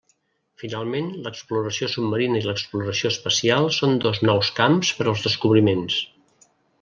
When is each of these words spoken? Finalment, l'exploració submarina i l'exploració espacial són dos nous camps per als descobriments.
Finalment, 0.61 1.09
l'exploració 1.25 1.89
submarina 1.95 2.41
i 2.41 2.41
l'exploració 2.47 3.11
espacial 3.15 3.69
són 3.79 3.95
dos 4.07 4.23
nous 4.31 4.53
camps 4.61 4.93
per 5.01 5.07
als 5.13 5.27
descobriments. 5.31 6.01